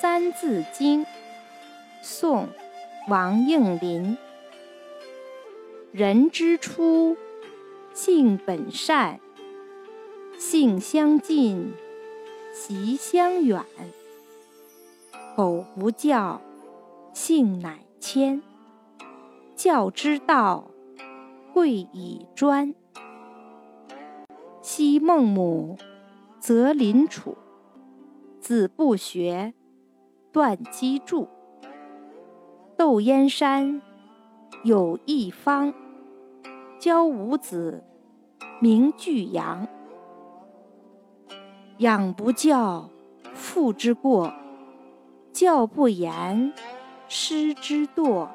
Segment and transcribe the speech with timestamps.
[0.00, 1.04] 三字经》
[2.00, 2.46] 宋·
[3.06, 4.16] 王应麟。
[5.92, 7.18] 人之初，
[7.92, 9.20] 性本善，
[10.38, 11.74] 性相近，
[12.54, 13.62] 习相远。
[15.36, 16.40] 苟不教，
[17.12, 18.40] 性乃迁。
[19.54, 20.70] 教之道，
[21.52, 22.74] 贵以专。
[24.62, 25.76] 昔孟母，
[26.38, 27.36] 择邻处。
[28.40, 29.52] 子不学，
[30.32, 31.28] 断机杼。
[32.76, 33.82] 窦燕山
[34.64, 35.74] 有义方，
[36.78, 37.84] 教五子，
[38.60, 39.66] 名俱扬。
[41.78, 42.88] 养不教，
[43.34, 44.32] 父之过；
[45.32, 46.52] 教不严，
[47.08, 48.28] 师之惰。